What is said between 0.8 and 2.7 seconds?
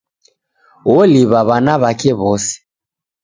Woliw'a w'ana w'ake w'ose.